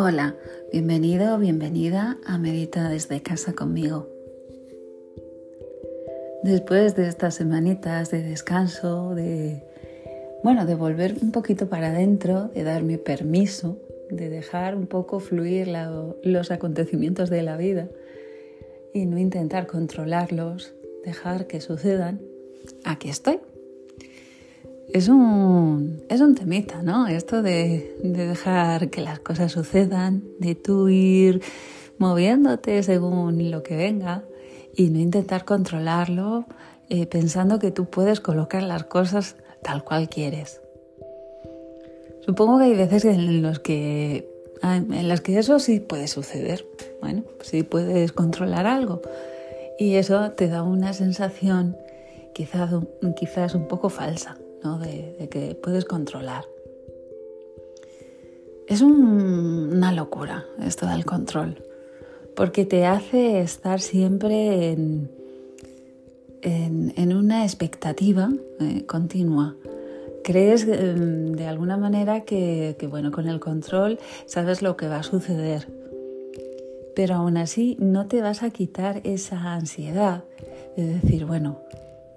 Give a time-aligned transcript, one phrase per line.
[0.00, 0.36] Hola,
[0.70, 4.06] bienvenido o bienvenida a Medita desde casa conmigo.
[6.44, 9.64] Después de estas semanitas de descanso, de
[10.44, 13.76] bueno, de volver un poquito para adentro, de darme permiso,
[14.08, 15.68] de dejar un poco fluir
[16.22, 17.88] los acontecimientos de la vida
[18.94, 20.74] y no intentar controlarlos,
[21.04, 22.20] dejar que sucedan,
[22.84, 23.40] aquí estoy
[24.92, 27.06] es un, es un temita, ¿no?
[27.08, 31.42] Esto de, dejar que las cosas sucedan, de tú ir
[31.98, 34.24] moviéndote según lo que venga
[34.74, 36.46] y no intentar controlarlo
[36.88, 40.62] eh, pensando que tú puedes colocar las cosas tal cual quieres.
[42.24, 44.30] Supongo que hay veces en, los que,
[44.62, 46.64] en las que eso sí puede suceder.
[47.00, 49.02] Bueno, sí puedes controlar algo
[49.78, 51.76] y eso te da una sensación
[52.32, 52.70] quizás,
[53.16, 56.44] quizás un poco falsa de, que puedes controlar.
[58.66, 61.62] Es una locura esto del control,
[62.36, 65.10] porque te hace estar siempre en,
[66.42, 69.56] en, una expectativa eh, continua.
[70.22, 74.98] Crees em, de alguna manera que, que, bueno, con el control sabes lo que va
[74.98, 75.66] a suceder,
[76.94, 80.24] pero aún así no te vas a quitar esa ansiedad
[80.76, 81.60] de decir, bueno,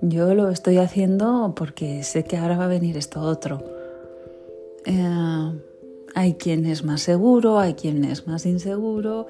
[0.02, 3.64] yo lo estoy haciendo porque sé que ahora va a venir esto otro.
[4.86, 5.52] Eh,
[6.16, 9.28] hay quien es más seguro, hay quien es más inseguro,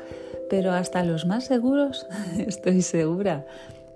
[0.50, 3.46] pero hasta los más seguros estoy segura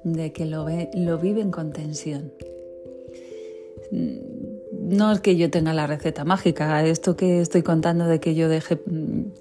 [0.04, 2.32] de que lo, lo viven con tensión.
[3.92, 8.50] No es que yo tenga la receta mágica, esto que estoy contando de que yo
[8.50, 8.80] dejé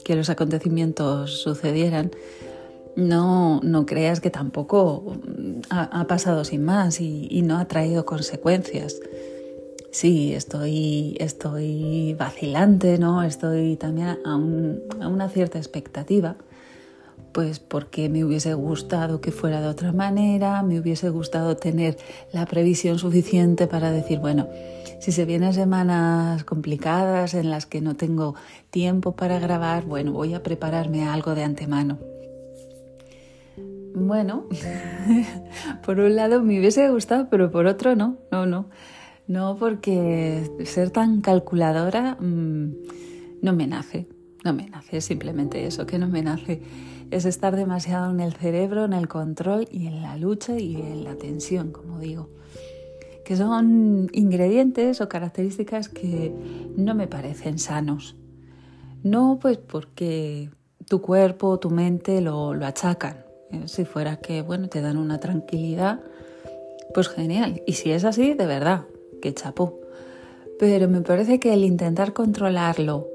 [0.04, 2.12] que los acontecimientos sucedieran,
[2.96, 5.16] no, no creas que tampoco
[5.70, 9.00] ha, pasado sin más y, no ha traído consecuencias.
[9.90, 13.22] Sí, estoy, estoy vacilante, ¿no?
[13.22, 16.36] Estoy también a, una cierta expectativa,
[17.32, 21.96] pues porque me hubiese gustado que fuera de otra manera, me hubiese gustado tener
[22.32, 24.48] la previsión suficiente para decir, bueno,
[25.00, 28.34] si se vienen semanas complicadas en las que no tengo
[28.70, 32.13] tiempo para grabar, bueno, voy a prepararme algo de antemano.
[33.94, 34.46] Bueno,
[35.86, 38.68] por un lado me hubiese gustado, pero por otro no, no, no.
[39.26, 42.74] No, porque ser tan calculadora mm,
[43.40, 44.08] no me nace,
[44.44, 46.60] no me nace, simplemente eso, que no me nace.
[47.10, 51.04] Es estar demasiado en el cerebro, en el control y en la lucha y en
[51.04, 52.30] la tensión, como digo.
[53.24, 56.34] Que son ingredientes o características que
[56.76, 58.16] no me parecen sanos.
[59.02, 60.50] No pues porque
[60.88, 63.23] tu cuerpo tu mente lo, lo achacan,
[63.66, 66.00] si fuera que, bueno, te dan una tranquilidad,
[66.92, 67.62] pues genial.
[67.66, 68.82] Y si es así, de verdad,
[69.20, 69.80] que chapó.
[70.58, 73.08] Pero me parece que el intentar controlarlo,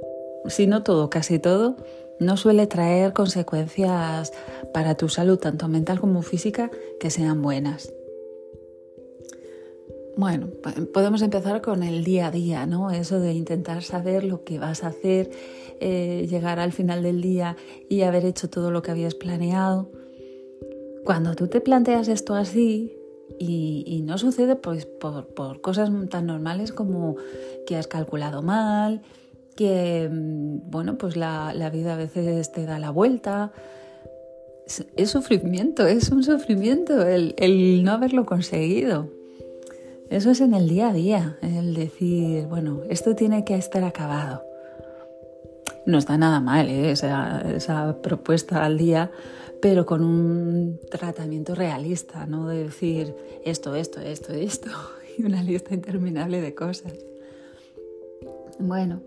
[0.48, 1.78] si no todo, casi todo,
[2.20, 4.34] no suele traer consecuencias
[4.74, 6.70] para tu salud, tanto mental como física,
[7.00, 7.94] que sean buenas.
[10.18, 10.50] Bueno,
[10.94, 12.92] podemos empezar con el día a día, ¿no?
[12.92, 15.32] Eso de intentar saber lo que vas a hacer,
[15.80, 17.56] eh, llegar al final del día
[17.88, 19.90] y haber hecho todo lo que habías planeado.
[21.06, 22.94] Cuando tú te planteas esto así
[23.40, 27.16] y, no sucede pues, por, cosas tan normales como
[27.66, 29.02] que has calculado mal,
[29.56, 33.52] que mm, bueno, pues la, vida a veces te da la vuelta.
[34.96, 39.10] Es, sufrimiento, es un sufrimiento el, el no haberlo conseguido.
[40.10, 44.44] Eso es en el día a día, el decir, bueno, esto tiene que estar acabado.
[45.86, 46.92] No está nada mal ¿eh?
[46.92, 49.12] esa, esa, propuesta al día,
[49.62, 54.70] pero con un tratamiento realista, no de decir esto, esto, esto, esto,
[55.18, 56.94] y una lista interminable de cosas.
[58.60, 59.02] Bueno,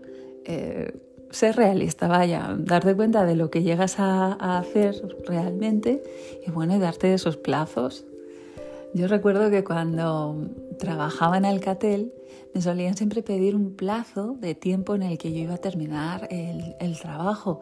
[0.45, 0.91] eh,
[1.29, 6.03] ser realista, vaya, darte cuenta de lo que llegas a, a, hacer realmente
[6.45, 8.05] y bueno, y darte esos plazos.
[8.93, 12.13] Yo recuerdo que cuando trabajaba en Alcatel
[12.53, 16.27] me solían siempre pedir un plazo de tiempo en el que yo iba a terminar
[16.29, 17.61] el, el trabajo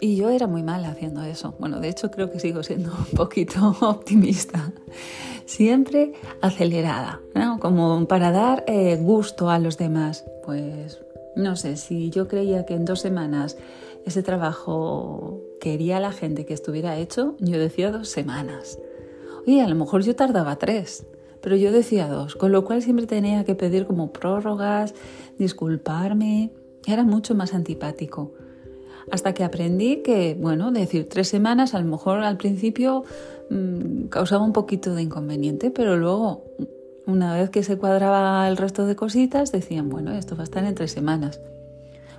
[0.00, 1.54] y yo era muy mal haciendo eso.
[1.58, 4.72] Bueno, de hecho creo que sigo siendo un poquito optimista.
[5.46, 6.12] Siempre
[6.42, 7.58] acelerada, ¿no?
[7.58, 10.24] Como para dar eh, gusto a los demás.
[10.44, 11.00] Pues
[11.36, 13.56] no sé, si yo creía que en dos semanas
[14.04, 18.78] ese trabajo quería la gente que estuviera hecho, yo decía dos semanas.
[19.46, 21.06] Oye, a lo mejor yo tardaba tres,
[21.40, 24.94] pero yo decía dos, con lo cual siempre tenía que pedir como prórrogas,
[25.38, 26.52] disculparme.
[26.86, 28.32] Era mucho más antipático
[29.10, 33.04] hasta que aprendí que, bueno, decir tres semanas a lo mejor al principio
[33.50, 36.44] mm, causaba un poquito de inconveniente, pero luego,
[37.06, 40.64] una vez que se cuadraba el resto de cositas, decían, bueno, esto va a estar
[40.64, 41.40] en tres semanas.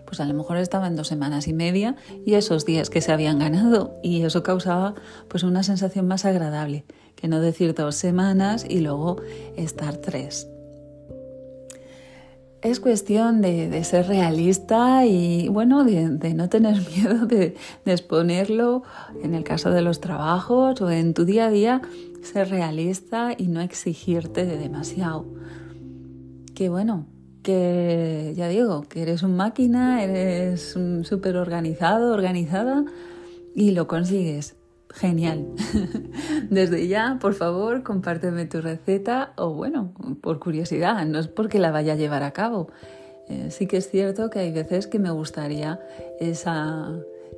[0.05, 1.95] pues a lo mejor estaba en dos semanas y media
[2.25, 4.95] y esos días que se habían ganado y eso causaba
[5.27, 6.83] pues una sensación más agradable
[7.15, 9.17] que no decir dos semanas y luego
[9.55, 10.47] estar tres.
[12.61, 18.83] Es cuestión de, ser realista y bueno, de, no tener miedo de, exponerlo
[19.23, 21.81] en el caso de los trabajos o en tu día a día,
[22.21, 25.25] ser realista y no exigirte de demasiado.
[26.53, 27.07] Que bueno,
[27.43, 32.83] que ya digo, que eres un máquina, eres súper organizado, organizada
[33.55, 34.58] y lo consigues.
[34.91, 35.45] Genial.
[36.49, 41.71] Desde ya, por favor, compárteme tu receta o bueno, por curiosidad, no es porque la
[41.71, 42.69] vaya a llevar a cabo.
[43.29, 45.79] Eh, sí que es cierto que hay veces que me gustaría
[46.19, 46.91] esa,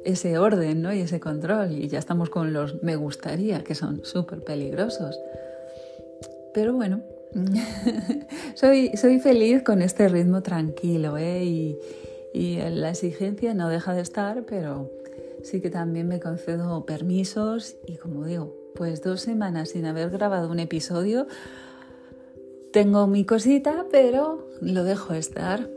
[0.06, 0.94] ese orden ¿no?
[0.94, 5.20] y ese control y ya estamos con los me gustaría, que son súper peligrosos.
[6.54, 7.02] Pero bueno,
[8.56, 11.44] soy, feliz con este ritmo tranquilo ¿eh?
[11.44, 11.78] y,
[12.34, 14.90] y la exigencia no deja de estar, pero
[15.44, 20.50] sí que también me concedo permisos y como digo, pues dos semanas sin haber grabado
[20.50, 21.28] un episodio,
[22.72, 25.70] tengo mi cosita, pero lo dejo estar.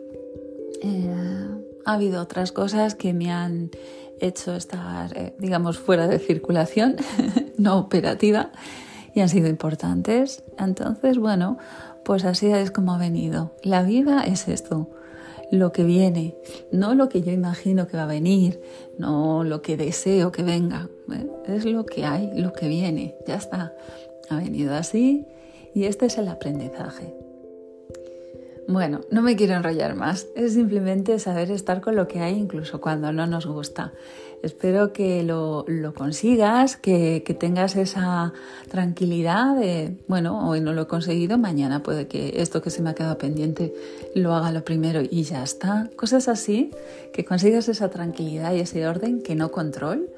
[0.83, 1.49] Eh,
[1.85, 3.71] ha habido otras cosas que me han
[4.21, 6.97] hecho estar, eh, digamos, fuera de circulación,
[7.59, 8.53] no operativa,
[9.15, 10.45] y han sido importantes.
[10.59, 11.59] Entonces, bueno,
[12.05, 13.53] pues así es como ha venido.
[13.63, 14.89] La vida es esto
[15.51, 16.37] lo que viene,
[16.73, 18.61] no lo que yo imagino que va a venir,
[18.99, 20.89] no lo que deseo que venga,
[21.47, 23.75] es lo que hay, lo que viene, ya está,
[24.29, 25.27] ha venido así
[25.75, 27.24] y este es el aprendizaje.
[28.67, 32.81] Bueno, no me quiero enrollar más, es simplemente saber estar con lo que hay incluso
[32.81, 33.93] cuando no nos gusta.
[34.43, 35.65] Espero que lo,
[35.95, 38.33] consigas, que, tengas esa
[38.71, 42.91] tranquilidad de, bueno, hoy no lo he conseguido, mañana puede que esto que se me
[42.91, 43.75] ha quedado pendiente
[44.15, 45.91] lo haga lo primero y ya está.
[45.97, 46.71] Cosas así,
[47.13, 50.11] que consigas esa tranquilidad y ese orden que no control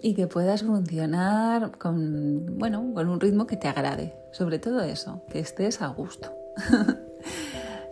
[0.00, 4.14] y que puedas funcionar con, bueno, con un ritmo que te agrade.
[4.32, 6.32] Sobre todo eso, que estés a gusto.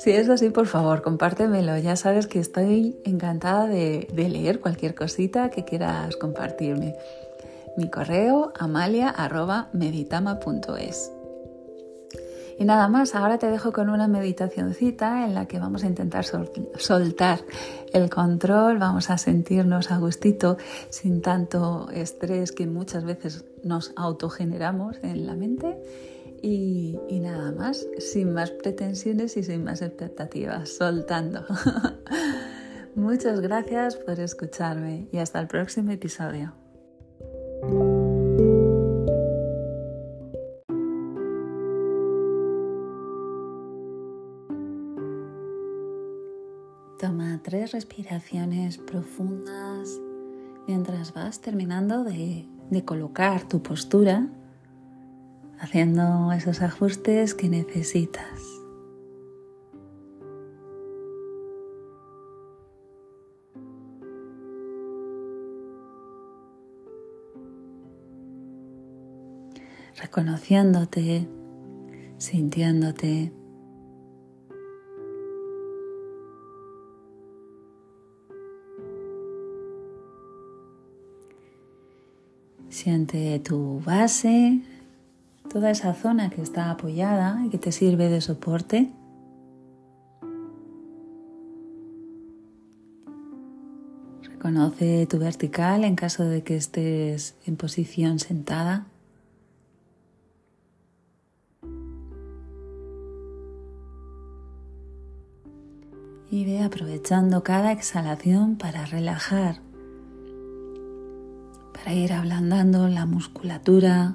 [0.01, 1.77] Si es así, por favor, compártemelo.
[1.77, 6.97] Ya sabes que estoy encantada de, leer cualquier cosita que quieras compartirme.
[7.77, 11.13] Mi correo amalia.meditama.es.
[12.59, 16.25] Y nada más, ahora te dejo con una meditacioncita en la que vamos a intentar
[16.25, 17.41] soltar
[17.93, 20.57] el control, vamos a sentirnos a gustito
[20.89, 25.77] sin tanto estrés que muchas veces nos autogeneramos en la mente
[26.43, 31.45] y, nada más, sin más pretensiones y sin más expectativas, soltando.
[32.95, 36.55] Muchas gracias por escucharme y hasta el próximo episodio.
[46.99, 50.01] Toma tres respiraciones profundas
[50.67, 52.47] mientras vas terminando de
[52.85, 54.29] colocar tu postura
[55.61, 58.61] haciendo esos ajustes que necesitas.
[70.01, 71.29] reconociéndote,
[72.19, 73.33] sintiéndote.
[82.69, 84.63] Siente tu base,
[85.53, 88.93] toda esa zona que está apoyada y que te sirve de soporte.
[94.23, 98.87] Reconoce tu vertical en caso de que estés en posición sentada.
[106.31, 109.57] Y ve aprovechando cada exhalación para relajar,
[111.75, 114.15] para ir ablandando la musculatura,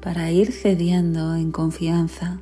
[0.00, 2.40] para ir cediendo en confianza.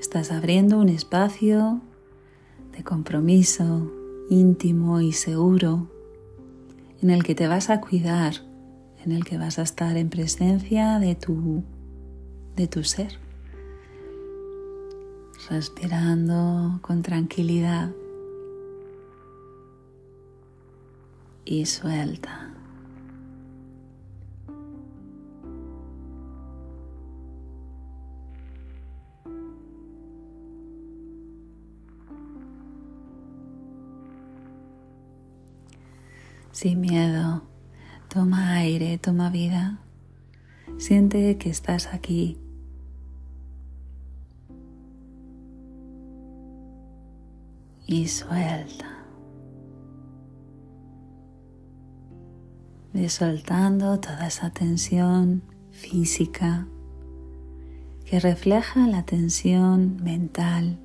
[0.00, 1.80] Estás abriendo un espacio
[2.76, 3.92] de compromiso
[4.30, 5.88] íntimo y seguro
[7.02, 8.34] en el que te vas a cuidar,
[9.04, 11.62] en el que vas a estar en presencia de tu,
[12.56, 13.18] de tu ser.
[15.50, 17.90] Respirando con tranquilidad
[21.44, 22.47] y suelta.
[36.58, 37.44] Sin miedo.
[38.08, 39.78] Toma aire, toma vida.
[40.76, 42.36] Siente que estás aquí.
[47.90, 48.98] y suelta.
[52.92, 56.66] Ve soltando toda esa tensión física
[58.04, 60.78] que refleja la tensión mental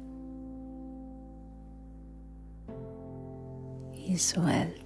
[4.08, 4.83] y suelta.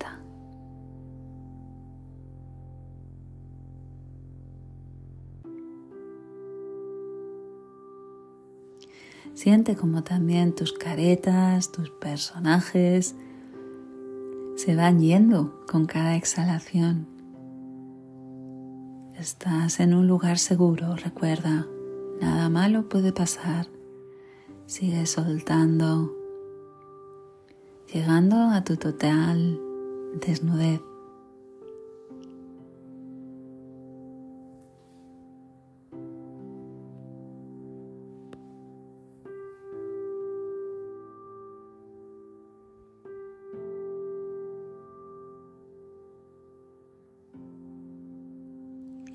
[9.38, 13.16] Siente como también tus caretas, tus personajes
[14.56, 17.06] se van yendo con cada exhalación.
[19.16, 21.68] Estás en un lugar seguro, recuerda,
[22.20, 23.68] nada malo puede pasar.
[24.66, 26.18] Sigue soltando,
[27.94, 29.62] llegando a tu total
[30.20, 30.82] desnudez.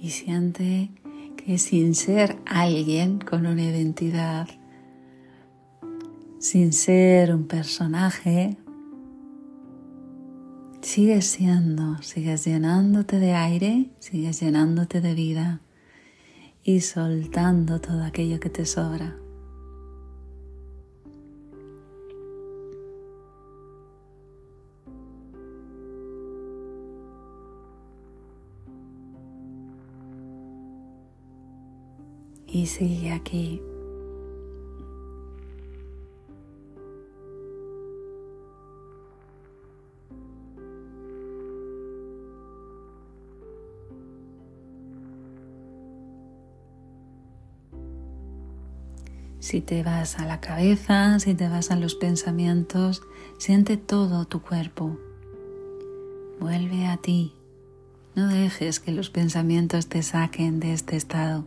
[0.03, 0.91] Y siente
[1.37, 4.49] que sin ser alguien con una identidad,
[6.41, 8.57] sin ser un personaje,
[10.81, 15.61] sigues siendo, sigues llenándote de aire, sigues llenándote de vida
[16.65, 19.22] y soltando todo aquello que te sobra.
[32.53, 33.63] Y sigue aquí.
[49.41, 53.03] Si te vas a la cabeza, si te vas a los pensamientos,
[53.39, 54.97] siente todo tu cuerpo.
[56.39, 57.35] Vuelve a ti.
[58.15, 61.45] No dejes que los pensamientos te saquen de este estado.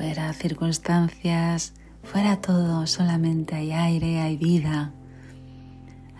[0.00, 4.94] Fuera circunstancias, fuera todo, solamente hay aire, hay vida,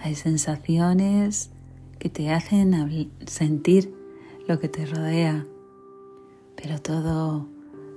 [0.03, 1.51] hay sensaciones
[1.99, 3.95] que te hacen sentir
[4.47, 5.47] lo que te rodea,
[6.57, 7.49] pero todo,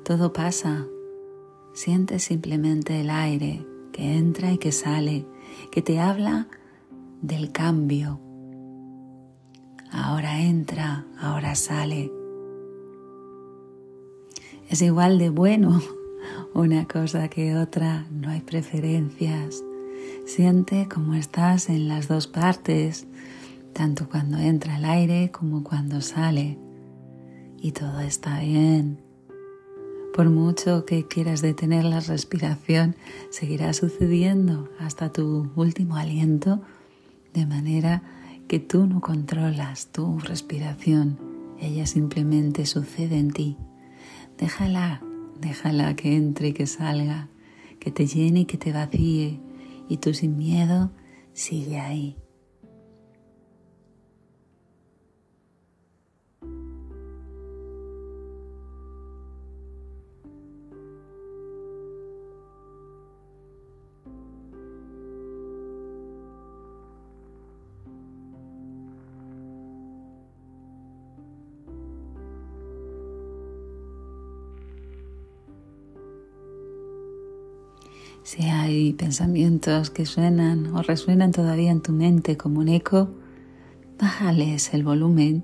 [0.06, 0.86] todo pasa.
[1.74, 5.28] Sientes simplemente el aire que entra y que sale,
[5.70, 6.48] que te habla
[7.22, 8.22] del cambio.
[9.92, 12.10] Ahora entra, ahora sale
[14.74, 15.80] es igual de bueno
[16.56, 19.64] una cosa que otra, no hay preferencias.
[20.26, 23.06] Siente como estás en las dos partes,
[23.74, 26.58] tanto cuando entra el aire como cuando sale.
[27.62, 29.00] Y todo está bien.
[30.12, 32.96] Por mucho que quieras detener la respiración,
[33.30, 36.62] seguirá sucediendo hasta tu último aliento,
[37.36, 38.02] de manera
[38.48, 41.20] que tú no controlas tu respiración,
[41.60, 43.58] ella simplemente sucede en ti.
[44.38, 45.02] Déjala,
[45.40, 47.30] déjala que entre y que salga,
[47.80, 49.40] que te llene y que te vacíe,
[49.90, 50.92] y tú sin miedo
[51.34, 52.18] sigue ahí.
[78.24, 83.10] Si hay pensamientos que suenan o resuenan todavía en tu mente como un eco,
[84.00, 85.44] bájales el volumen,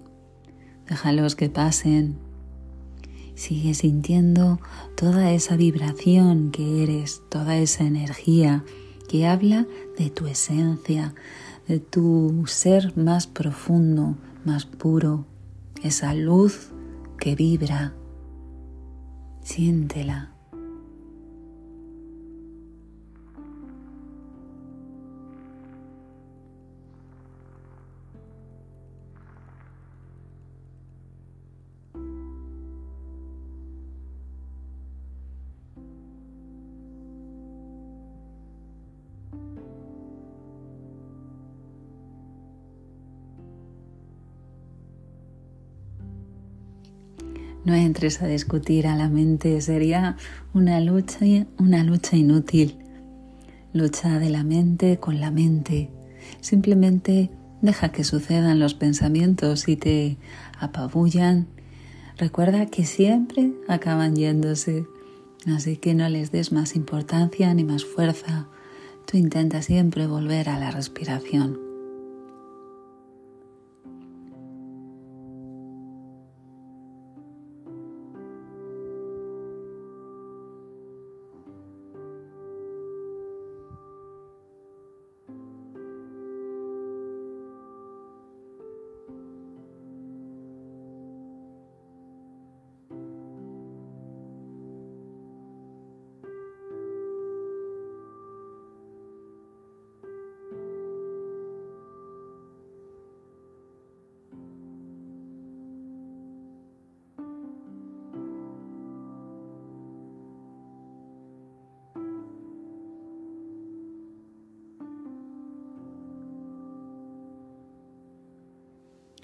[0.87, 2.17] déjalos que pasen.
[3.35, 4.59] Sigue sintiendo
[4.95, 8.63] toda esa vibración que eres, toda esa energía
[9.09, 9.67] que habla
[9.97, 11.13] de tu esencia,
[11.67, 15.25] de tu ser más profundo, más puro,
[15.83, 16.71] esa luz
[17.17, 17.93] que vibra.
[19.41, 20.38] Siéntela.
[47.99, 50.15] A discutir a la mente, sería
[50.53, 51.25] una lucha,
[51.57, 52.77] una lucha inútil.
[53.73, 55.91] Lucha de la mente con la mente.
[56.39, 57.29] Simplemente
[57.61, 60.17] deja que sucedan los pensamientos y te
[60.57, 61.47] apabullan.
[62.17, 64.85] Recuerda que siempre acaban yéndose,
[65.45, 68.47] así que no les des más importancia ni más fuerza.
[69.05, 71.68] Tú intenta siempre volver a la respiración.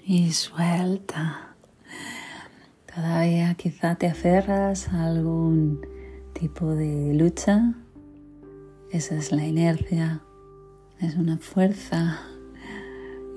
[0.06, 1.56] Y suelta.
[2.94, 5.80] Todavía quizá te aferras a algún
[6.32, 7.74] tipo de lucha.
[8.92, 10.22] Esa es la inercia,
[11.00, 12.20] es una fuerza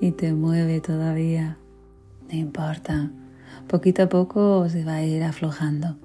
[0.00, 1.58] y te mueve todavía.
[2.30, 3.10] No importa,
[3.66, 5.96] poquito a poco se va a ir aflojando.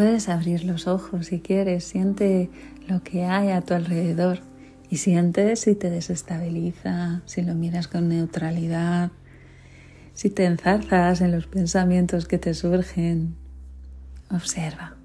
[0.00, 2.48] Puedes abrir los ojos si quieres, siente
[2.88, 4.38] lo que hay a tu alrededor
[4.88, 9.10] y siente si te desestabiliza, si lo miras con neutralidad,
[10.14, 13.36] si te enzarzas en los pensamientos que te surgen.
[14.30, 14.99] Observa.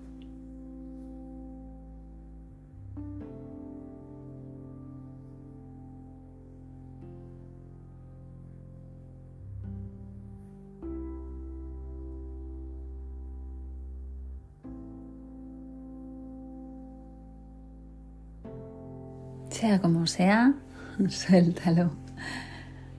[19.56, 20.54] Sea como sea,
[21.08, 21.92] suéltalo.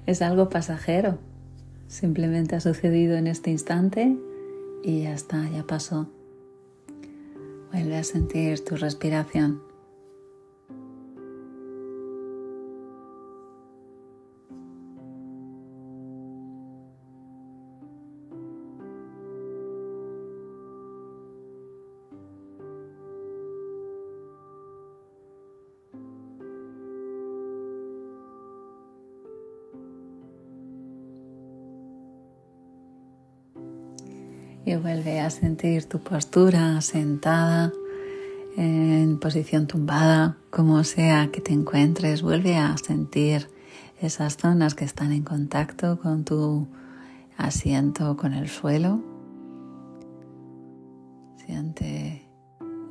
[0.07, 1.19] Es algo pasajero.
[1.87, 4.16] Simplemente ha sucedido en este instante
[4.83, 6.09] y ya está, ya pasó.
[7.71, 9.65] Vuelve a sentir tu respiración.
[34.66, 37.72] Y vuelve a sentir tu postura sentada,
[38.57, 42.20] en posición tumbada, como sea que te encuentres.
[42.20, 43.48] Vuelve a sentir
[44.00, 46.66] esas zonas que están en contacto con tu
[47.37, 49.00] asiento, con el suelo.
[51.46, 52.29] Siente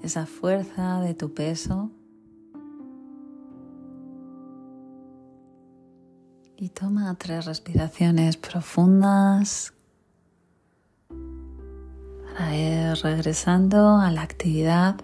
[0.02, 1.92] esa fuerza de tu peso.
[6.56, 9.74] Y toma tres respiraciones profundas
[13.02, 14.96] regresando a la actividad,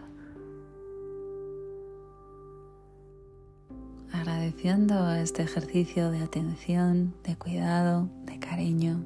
[4.12, 9.04] agradeciendo este ejercicio de atención, de cuidado, de cariño.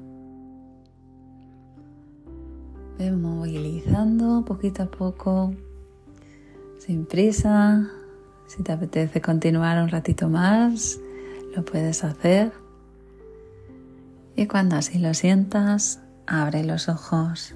[2.98, 5.54] Movilizando poquito a poco,
[6.78, 7.88] sin prisa.
[8.46, 10.98] Si te apetece continuar un ratito más,
[11.54, 12.52] lo puedes hacer.
[14.34, 17.54] Y cuando así lo sientas, abre los ojos.